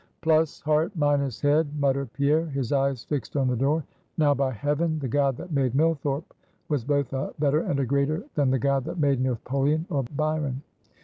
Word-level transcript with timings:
"Plus 0.21 0.61
heart, 0.61 0.91
minus 0.95 1.41
head," 1.41 1.79
muttered 1.79 2.11
Pierre, 2.13 2.47
his 2.47 2.71
eyes 2.71 3.03
fixed 3.03 3.37
on 3.37 3.47
the 3.47 3.55
door. 3.55 3.83
"Now, 4.17 4.33
by 4.33 4.51
heaven! 4.51 4.97
the 4.97 5.07
god 5.07 5.37
that 5.37 5.51
made 5.51 5.75
Millthorpe 5.75 6.33
was 6.69 6.83
both 6.83 7.13
a 7.13 7.35
better 7.37 7.59
and 7.59 7.79
a 7.79 7.85
greater 7.85 8.23
than 8.33 8.49
the 8.49 8.57
god 8.57 8.83
that 8.85 8.97
made 8.97 9.21
Napoleon 9.21 9.85
or 9.91 10.01
Byron. 10.01 10.63